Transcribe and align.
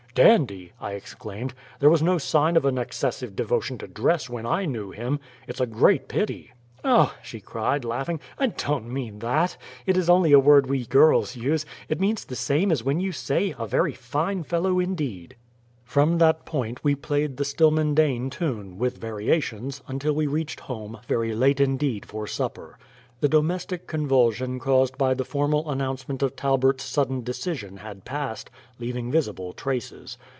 "Dandy!" 0.13 0.73
I 0.81 0.91
exclaimed. 0.95 1.53
"There 1.79 1.89
was 1.89 2.03
no 2.03 2.17
sign 2.17 2.57
of 2.57 2.65
an 2.65 2.77
excessive 2.77 3.33
devotion 3.33 3.77
to 3.77 3.87
dress 3.87 4.29
when 4.29 4.45
I 4.45 4.65
knew 4.65 4.91
him. 4.91 5.21
It's 5.47 5.61
a 5.61 5.65
great 5.65 6.09
pity!" 6.09 6.51
"Oh!" 6.83 7.15
she 7.23 7.39
cried, 7.39 7.85
laughing, 7.85 8.19
"I 8.37 8.47
don't 8.47 8.91
mean 8.91 9.19
THAT. 9.19 9.55
It 9.85 9.95
is 9.95 10.09
only 10.09 10.33
a 10.33 10.37
word 10.39 10.67
we 10.67 10.85
girls 10.85 11.37
use; 11.37 11.65
it 11.87 12.01
means 12.01 12.25
the 12.25 12.35
same 12.35 12.73
as 12.73 12.83
when 12.83 12.99
you 12.99 13.13
say, 13.13 13.55
'A 13.57 13.67
VERY 13.67 13.93
FINE 13.93 14.43
FELLOW 14.43 14.81
INDEED."' 14.81 15.37
From 15.85 16.17
that 16.17 16.43
point 16.45 16.83
we 16.83 16.93
played 16.93 17.37
the 17.37 17.45
Stillman 17.45 17.95
Dane 17.95 18.29
tune, 18.29 18.77
with 18.77 18.97
variations, 18.97 19.81
until 19.87 20.11
we 20.11 20.27
reached 20.27 20.59
home, 20.59 20.99
very 21.07 21.33
late 21.33 21.61
indeed 21.61 22.05
for 22.05 22.27
supper. 22.27 22.77
The 23.21 23.29
domestic 23.29 23.85
convulsion 23.85 24.57
caused 24.57 24.97
by 24.97 25.13
the 25.13 25.23
formal 25.23 25.69
announcement 25.69 26.23
of 26.23 26.35
Talbert's 26.35 26.83
sudden 26.83 27.21
decision 27.21 27.77
had 27.77 28.03
passed, 28.03 28.49
leaving 28.79 29.11
visible 29.11 29.53
traces. 29.53 30.17